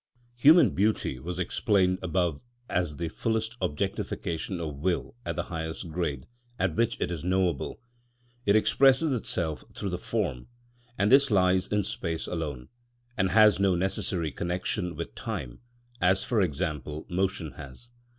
Human 0.37 0.71
beauty 0.71 1.19
was 1.19 1.37
explained 1.37 1.99
above 2.01 2.41
as 2.67 2.97
the 2.97 3.07
fullest 3.07 3.55
objectification 3.61 4.59
of 4.59 4.77
will 4.77 5.13
at 5.27 5.35
the 5.35 5.43
highest 5.43 5.91
grade 5.91 6.25
at 6.57 6.73
which 6.75 6.99
it 6.99 7.11
is 7.11 7.23
knowable. 7.23 7.79
It 8.47 8.55
expresses 8.55 9.13
itself 9.13 9.63
through 9.75 9.91
the 9.91 9.99
form; 9.99 10.47
and 10.97 11.11
this 11.11 11.29
lies 11.29 11.67
in 11.67 11.83
space 11.83 12.25
alone, 12.25 12.69
and 13.15 13.29
has 13.29 13.59
no 13.59 13.75
necessary 13.75 14.31
connection 14.31 14.95
with 14.95 15.13
time, 15.13 15.59
as, 16.01 16.23
for 16.23 16.41
example, 16.41 17.05
motion 17.07 17.51
has. 17.51 17.91